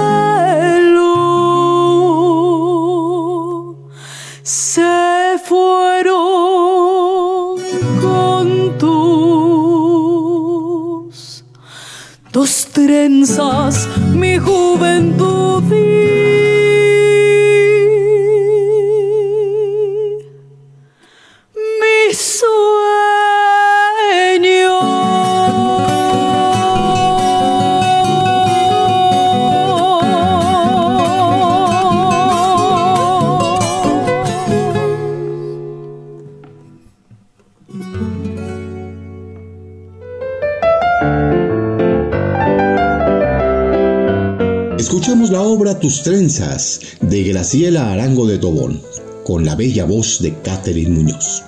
[4.43, 6.15] Se fueron
[8.01, 9.84] con tus
[12.32, 15.38] dos trenzas, mi juventud.
[45.08, 48.82] La obra Tus trenzas de Graciela Arango de Tobón,
[49.24, 51.43] con la bella voz de Catherine Muñoz.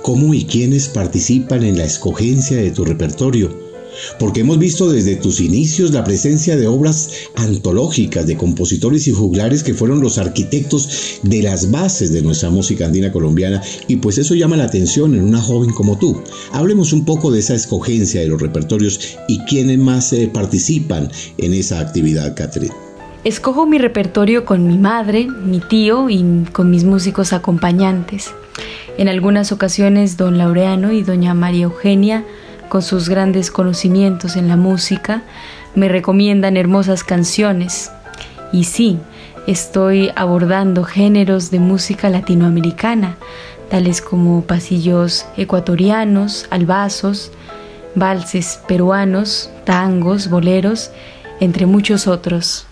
[0.00, 3.71] ¿Cómo y quiénes participan en la escogencia de tu repertorio?
[4.18, 9.62] Porque hemos visto desde tus inicios la presencia de obras antológicas de compositores y juglares
[9.62, 14.34] que fueron los arquitectos de las bases de nuestra música andina colombiana y pues eso
[14.34, 16.22] llama la atención en una joven como tú.
[16.52, 21.54] Hablemos un poco de esa escogencia de los repertorios y quiénes más eh, participan en
[21.54, 22.74] esa actividad, Catherine.
[23.24, 28.32] Escojo mi repertorio con mi madre, mi tío y con mis músicos acompañantes.
[28.98, 32.24] En algunas ocasiones don Laureano y doña María Eugenia,
[32.72, 35.24] con sus grandes conocimientos en la música,
[35.74, 37.92] me recomiendan hermosas canciones.
[38.50, 38.98] Y sí,
[39.46, 43.16] estoy abordando géneros de música latinoamericana,
[43.68, 47.30] tales como pasillos ecuatorianos, albazos,
[47.94, 50.92] valses peruanos, tangos, boleros,
[51.40, 52.64] entre muchos otros.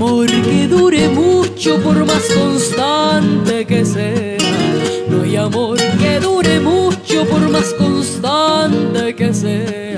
[0.00, 4.38] Amor que dure mucho por más constante que sea.
[5.10, 9.89] No hay amor que dure mucho por más constante que sea.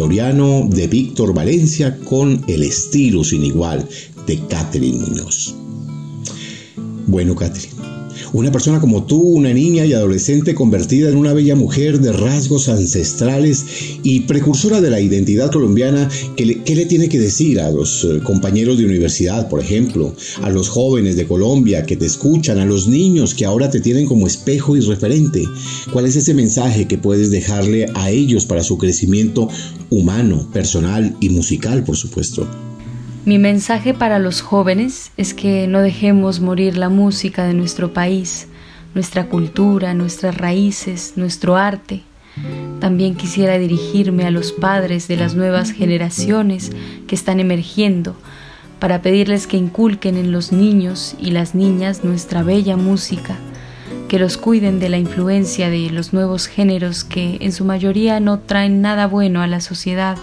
[0.00, 3.86] Ecuatoriano de Víctor Valencia con el estilo sin igual
[4.26, 5.54] de Catherine Muñoz.
[7.06, 7.74] Bueno, Catherine,
[8.32, 12.68] una persona como tú, una niña y adolescente convertida en una bella mujer de rasgos
[12.68, 13.64] ancestrales
[14.02, 18.78] y precursora de la identidad colombiana, ¿qué le, tiene que decir a los eh, compañeros
[18.78, 23.34] de universidad, por ejemplo, a los jóvenes de Colombia que te escuchan, a los niños
[23.34, 25.44] que ahora te tienen como espejo y referente?
[25.92, 29.48] ¿Cuál es ese mensaje que puedes dejarle a ellos para su crecimiento
[29.90, 32.46] humano, personal y musical, por supuesto?
[33.26, 38.48] Mi mensaje para los jóvenes es que no dejemos morir la música de nuestro país,
[38.94, 42.02] nuestra cultura, nuestras raíces, nuestro arte.
[42.80, 46.72] También quisiera dirigirme a los padres de las nuevas generaciones
[47.06, 48.16] que están emergiendo
[48.78, 53.36] para pedirles que inculquen en los niños y las niñas nuestra bella música,
[54.08, 58.38] que los cuiden de la influencia de los nuevos géneros que en su mayoría no
[58.38, 60.16] traen nada bueno a la sociedad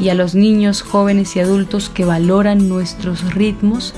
[0.00, 3.94] y a los niños, jóvenes y adultos que valoran nuestros ritmos,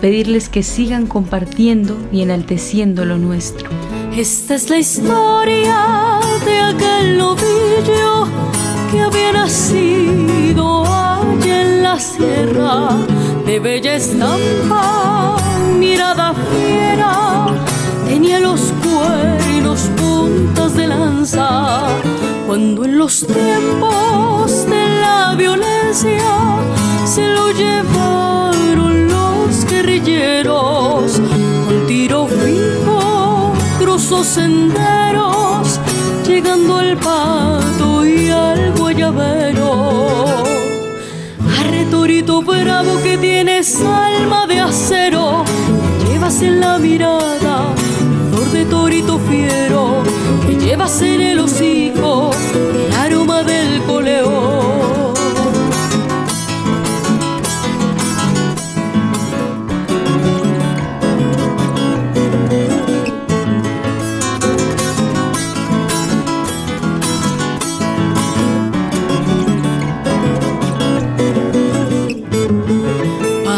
[0.00, 3.70] pedirles que sigan compartiendo y enalteciendo lo nuestro.
[4.16, 8.26] Esta es la historia de aquel novillo
[8.90, 12.90] que había nacido allá en la sierra,
[13.46, 15.36] de bella estampa,
[15.78, 17.46] mirada fiera,
[18.06, 21.86] tenía los cuernos puntas de lanza,
[22.46, 24.91] cuando en los tiempos de
[25.36, 26.32] violencia
[27.04, 31.18] se lo llevaron los guerrilleros.
[31.68, 35.80] Un tiro fijo cruzó senderos,
[36.26, 40.44] llegando al pato y al guayabero.
[41.60, 45.44] Arretorito bravo que tienes alma de acero,
[46.06, 47.74] llevas en la mirada
[48.52, 50.02] de torito fiero,
[50.46, 54.61] que llevas en el hocico el aroma del coleo.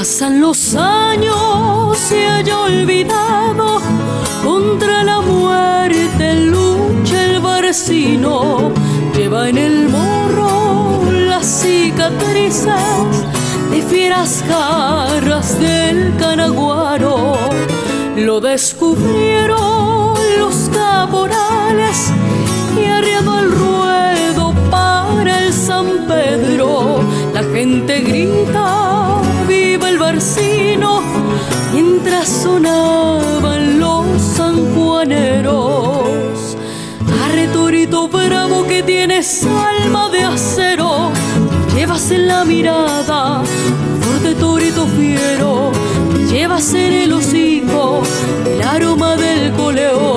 [0.05, 3.81] Pasan los años, se haya olvidado,
[4.45, 8.71] contra la muerte lucha el barcino,
[9.17, 13.15] lleva en el morro las cicatrices
[13.71, 17.39] de fieras garras del canaguaro
[18.17, 22.13] lo descubrieron los caporales
[22.79, 27.01] y arriado al ruedo para el San Pedro.
[27.33, 28.64] La gente grita,
[31.73, 34.07] mientras sonaban los
[34.37, 36.57] sanjuaneros.
[37.25, 41.11] Arre torito bravo que tienes alma de acero,
[41.75, 43.43] llevas en la mirada,
[44.01, 45.73] fuerte torito fiero
[46.35, 48.03] llevas en el hocico
[48.47, 50.14] el aroma del coleón.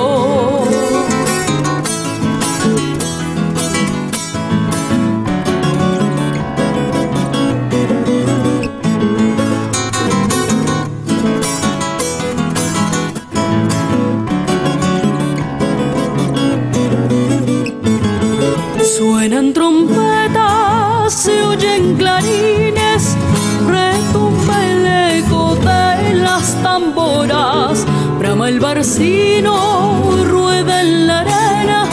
[28.58, 31.88] El barcino, rueda en la arena,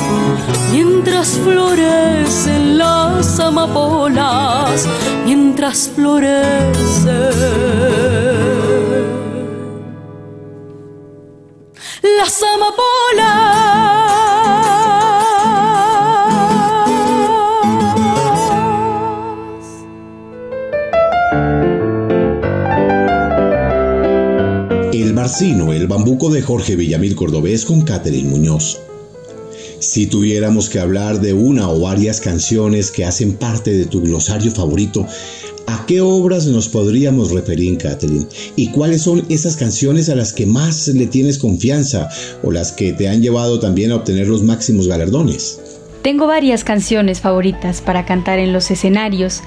[0.71, 4.87] mientras florecen las amapolas,
[5.25, 6.73] mientras florecen
[12.17, 12.94] las amapolas.
[25.41, 28.79] El bambuco de Jorge Villamil Cordobés con Catherine Muñoz.
[29.79, 34.49] Si tuviéramos que hablar de una o varias canciones que hacen parte de tu glosario
[34.51, 35.05] favorito,
[35.67, 38.25] ¿a qué obras nos podríamos referir, Catherine?
[38.55, 42.07] ¿Y cuáles son esas canciones a las que más le tienes confianza
[42.41, 45.59] o las que te han llevado también a obtener los máximos galardones?
[46.01, 49.41] Tengo varias canciones favoritas para cantar en los escenarios.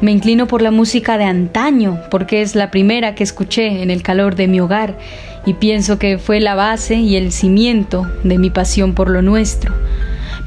[0.00, 4.02] Me inclino por la música de antaño, porque es la primera que escuché en el
[4.02, 4.98] calor de mi hogar
[5.46, 9.74] y pienso que fue la base y el cimiento de mi pasión por lo nuestro.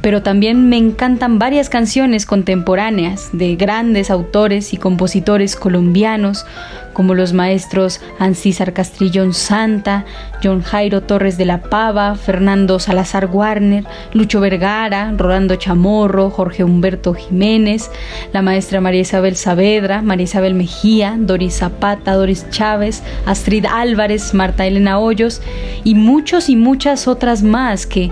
[0.07, 6.45] Pero también me encantan varias canciones contemporáneas de grandes autores y compositores colombianos
[6.93, 10.05] como los maestros Ancísar Castrillón Santa,
[10.41, 13.83] John Jairo Torres de la Pava, Fernando Salazar Warner,
[14.13, 17.91] Lucho Vergara, Rolando Chamorro, Jorge Humberto Jiménez,
[18.31, 24.65] la maestra María Isabel Saavedra, María Isabel Mejía, Doris Zapata, Doris Chávez, Astrid Álvarez, Marta
[24.65, 25.41] Elena Hoyos
[25.83, 28.09] y muchos y muchas otras más que,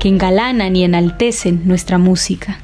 [0.00, 2.58] que engalanan y enaltecen nuestra música.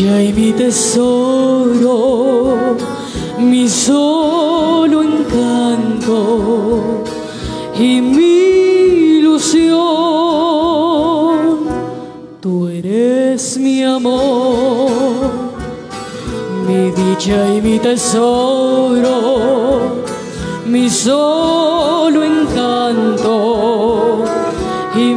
[0.00, 2.56] Y mi tesoro,
[3.38, 7.04] mi solo encanto
[7.78, 9.76] y mi ilusión.
[12.40, 14.88] Tú eres mi amor,
[16.66, 19.10] mi dicha y mi tesoro,
[20.64, 24.24] mi solo encanto
[24.96, 25.14] y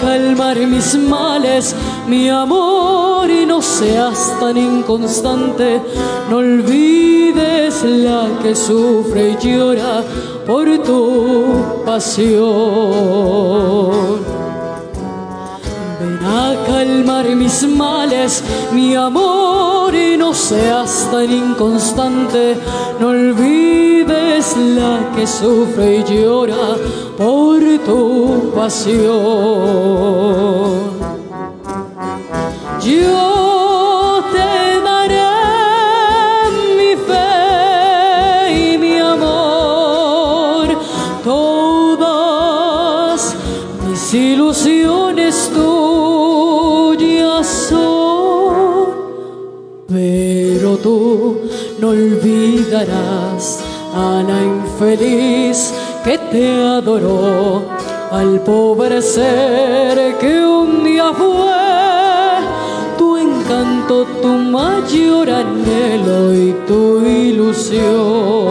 [0.00, 1.74] calmar mis males,
[2.06, 5.80] mi amor, y no seas tan inconstante.
[6.30, 10.02] No olvides la que sufre y llora
[10.46, 12.38] por tu pasión.
[16.00, 18.42] Ven a calmar mis males,
[18.72, 22.56] mi amor, y no seas tan inconstante.
[23.00, 26.76] No olvides la que sufre y llora
[27.16, 29.08] por tu pasión.
[32.80, 35.22] Yo te daré
[36.76, 40.66] mi fe y mi amor,
[41.24, 43.20] todas
[43.88, 48.86] mis ilusiones tuyas son,
[49.88, 51.40] pero tú
[51.80, 55.72] no olvidarás a la infeliz
[56.04, 57.62] que te adoró,
[58.10, 61.48] al pobre ser que un día fue
[62.96, 68.48] tu encanto, tu mayor anhelo y tu ilusión.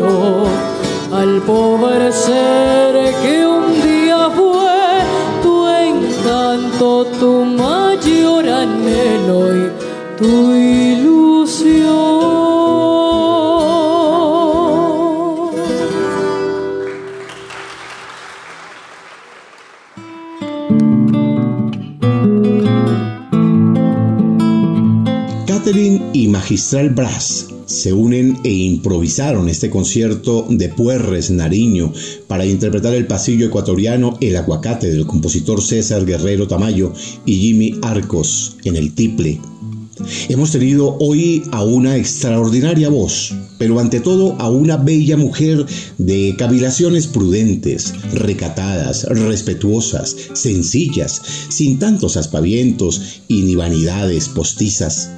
[0.00, 4.80] Al pobre ser que un día fue
[5.42, 9.70] tu encanto, tu mayor anhelo y
[10.18, 11.92] tu ilusión.
[26.12, 27.51] y Magistral Brass
[27.82, 31.92] se unen e improvisaron este concierto de Puerres Nariño
[32.28, 36.92] para interpretar el pasillo ecuatoriano El Aguacate del compositor César Guerrero Tamayo
[37.26, 39.40] y Jimmy Arcos en el tiple.
[40.28, 45.66] Hemos tenido hoy a una extraordinaria voz, pero ante todo a una bella mujer
[45.98, 55.10] de cavilaciones prudentes, recatadas, respetuosas, sencillas, sin tantos aspavientos y ni vanidades postizas.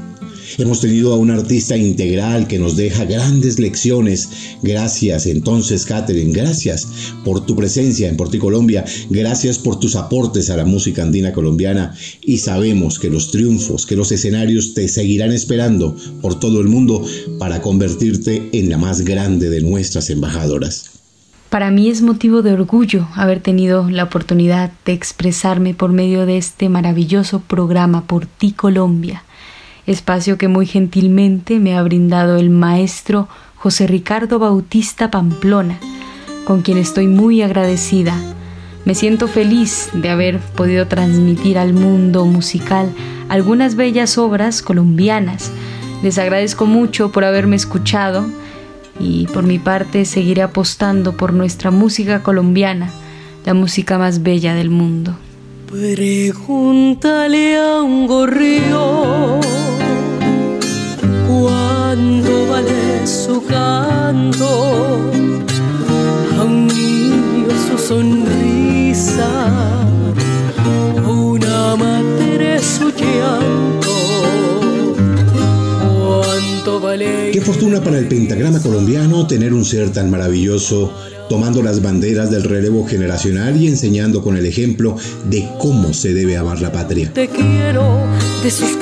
[0.59, 4.29] Hemos tenido a un artista integral que nos deja grandes lecciones.
[4.63, 6.87] Gracias entonces, Catherine, gracias
[7.25, 12.39] por tu presencia en Colombia, gracias por tus aportes a la música andina colombiana y
[12.39, 17.05] sabemos que los triunfos, que los escenarios te seguirán esperando por todo el mundo
[17.39, 20.91] para convertirte en la más grande de nuestras embajadoras.
[21.51, 26.37] Para mí es motivo de orgullo haber tenido la oportunidad de expresarme por medio de
[26.37, 29.25] este maravilloso programa por ti Colombia
[29.87, 35.79] espacio que muy gentilmente me ha brindado el maestro José Ricardo Bautista Pamplona,
[36.45, 38.15] con quien estoy muy agradecida.
[38.85, 42.93] Me siento feliz de haber podido transmitir al mundo musical
[43.29, 45.51] algunas bellas obras colombianas.
[46.03, 48.27] Les agradezco mucho por haberme escuchado
[49.01, 52.91] y por mi parte seguiré apostando por nuestra música colombiana,
[53.47, 55.17] la música más bella del mundo.
[55.73, 59.41] A un gorrión
[63.55, 65.11] canto,
[66.39, 69.31] a un niño su sonrisa,
[71.07, 73.95] una madre su llanto.
[76.05, 77.31] Cuánto vale.
[77.33, 80.93] Qué fortuna para el pentagrama colombiano tener un ser tan maravilloso
[81.29, 84.97] tomando las banderas del relevo generacional y enseñando con el ejemplo
[85.29, 87.13] de cómo se debe amar la patria.
[87.13, 88.05] Te quiero,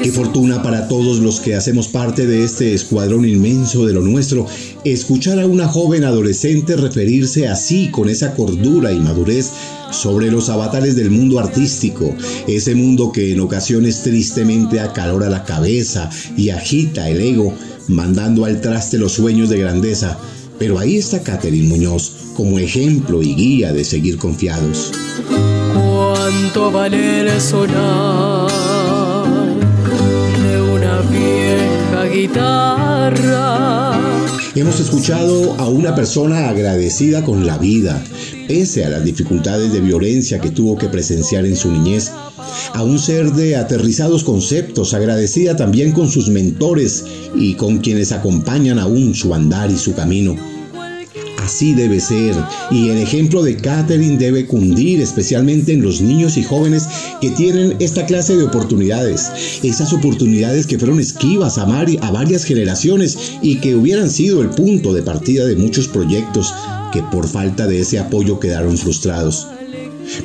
[0.03, 4.45] Qué fortuna para todos los que hacemos parte de este escuadrón inmenso de lo nuestro,
[4.85, 9.53] escuchar a una joven adolescente referirse así con esa cordura y madurez
[9.93, 12.13] sobre los avatares del mundo artístico,
[12.49, 17.55] ese mundo que en ocasiones tristemente acalora la cabeza y agita el ego,
[17.87, 20.19] mandando al traste los sueños de grandeza.
[20.63, 24.93] Pero ahí está Catherine Muñoz, como ejemplo y guía de seguir confiados.
[25.75, 28.49] ¿Cuánto vale sonar
[30.41, 34.01] de una vieja guitarra?
[34.55, 38.01] Hemos escuchado a una persona agradecida con la vida,
[38.47, 42.13] pese a las dificultades de violencia que tuvo que presenciar en su niñez,
[42.73, 48.79] a un ser de aterrizados conceptos, agradecida también con sus mentores y con quienes acompañan
[48.79, 50.52] aún su andar y su camino
[51.45, 52.37] Así debe ser,
[52.71, 56.87] y el ejemplo de Catherine debe cundir especialmente en los niños y jóvenes
[57.21, 63.33] que tienen esta clase de oportunidades, esas oportunidades que fueron esquivas a, a varias generaciones
[63.43, 66.55] y que hubieran sido el punto de partida de muchos proyectos
[66.93, 69.49] que por falta de ese apoyo quedaron frustrados.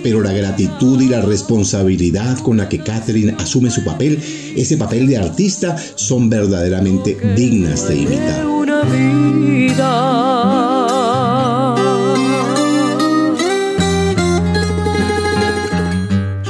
[0.03, 4.19] Pero la gratitud y la responsabilidad con la que Catherine asume su papel,
[4.56, 8.45] ese papel de artista, son verdaderamente dignas de imitar.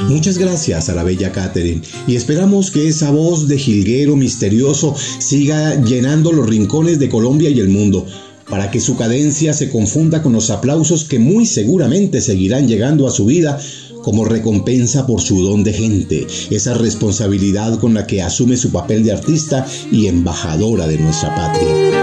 [0.08, 5.82] Muchas gracias a la bella Catherine y esperamos que esa voz de jilguero misterioso siga
[5.82, 8.06] llenando los rincones de Colombia y el mundo,
[8.50, 13.12] para que su cadencia se confunda con los aplausos que muy seguramente seguirán llegando a
[13.12, 13.60] su vida
[14.02, 19.04] como recompensa por su don de gente, esa responsabilidad con la que asume su papel
[19.04, 21.97] de artista y embajadora de nuestra patria.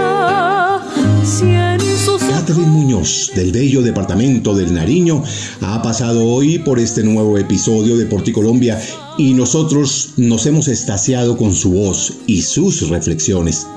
[3.05, 5.23] Del bello departamento del Nariño,
[5.61, 8.81] ha pasado hoy por este nuevo episodio de Colombia
[9.19, 13.67] y nosotros nos hemos estaciado con su voz y sus reflexiones.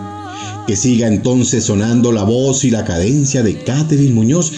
[0.66, 4.50] Que siga entonces sonando la voz y la cadencia de Catherine Muñoz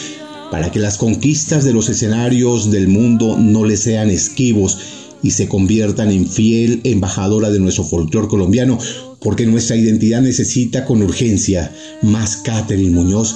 [0.53, 4.79] para que las conquistas de los escenarios del mundo no le sean esquivos
[5.21, 8.79] y se conviertan en fiel embajadora de nuestro folclore colombiano,
[9.21, 13.35] porque nuestra identidad necesita con urgencia más Catherine Muñoz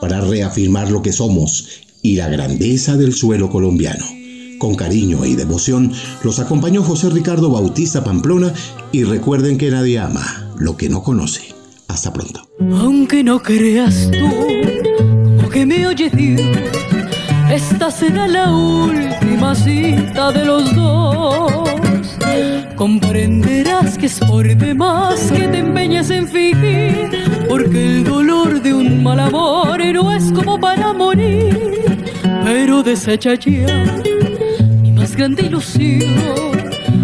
[0.00, 1.68] para reafirmar lo que somos
[2.02, 4.04] y la grandeza del suelo colombiano.
[4.58, 5.92] Con cariño y devoción
[6.22, 8.54] los acompañó José Ricardo Bautista Pamplona
[8.92, 11.54] y recuerden que nadie ama lo que no conoce.
[11.88, 12.48] Hasta pronto.
[12.80, 14.28] Aunque no creas tú,
[15.36, 16.40] como que me oyes Dios,
[17.50, 21.75] esta será la última cita de los dos.
[22.76, 27.10] Comprenderás que es por demás que te empeñes en fingir,
[27.48, 31.82] porque el dolor de un mal amor no es como para morir,
[32.44, 33.84] pero desecha ya
[35.16, 36.02] grande ilusión.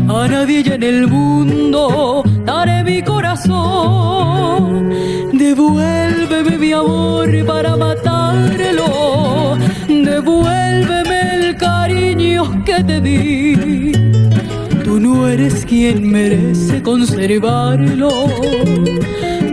[0.08, 4.90] A nadie ya en el mundo daré mi corazón.
[5.32, 9.56] Devuélveme mi amor para matarlo.
[9.88, 14.01] Devuélveme el cariño que te di.
[15.44, 18.28] Eres quien merece conservarlo.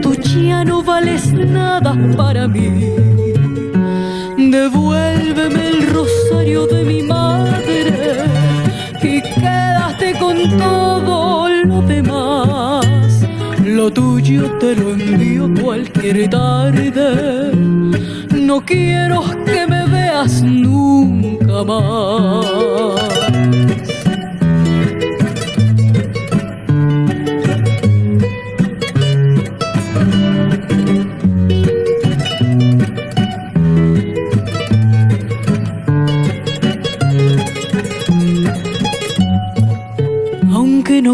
[0.03, 2.93] Tú ya no vales nada para mí.
[4.37, 8.29] Devuélveme el rosario de mi madre
[10.19, 13.25] con todo lo demás.
[13.65, 17.51] Lo tuyo te lo envío cualquier tarde.
[18.31, 23.18] No quiero que me veas nunca más.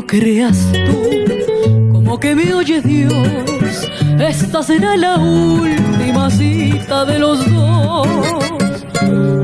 [0.06, 8.07] Creas tú, como que me oye Dios, esta será la última cita de los dos.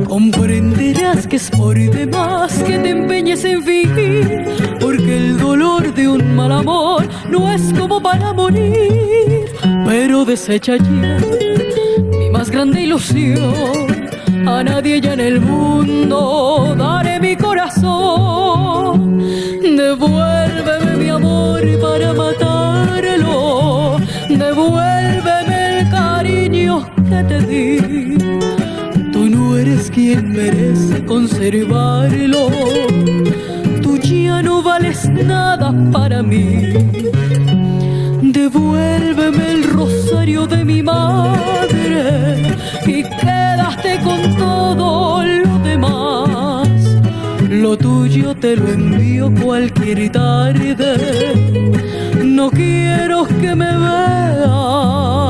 [0.08, 4.46] Comprenderás que es por demás que te empeñes en fingir,
[4.80, 9.46] porque el dolor de un mal amor no es como para morir,
[9.86, 11.20] pero desecha ya
[12.20, 14.02] mi más grande ilusión.
[14.48, 19.20] A nadie ya en el mundo daré mi corazón.
[19.62, 20.41] Devuélveme mi
[21.80, 23.98] para matarlo.
[24.30, 28.18] Devuélveme el cariño que te di.
[29.12, 32.50] Tú no eres quien merece conservarlo.
[33.82, 36.74] Tú ya no vales nada para mí.
[38.22, 46.41] Devuélveme el rosario de mi madre y quedaste con todo lo demás.
[47.52, 51.34] Lo tuyo te lo envío cualquier tarde.
[52.24, 55.21] No quiero que me veas.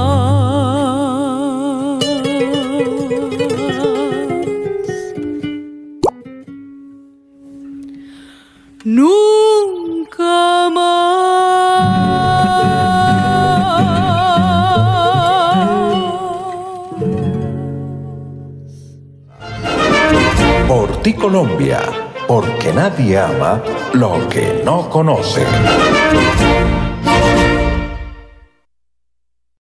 [22.82, 23.62] Nadie ama
[23.94, 25.46] lo que no conoce.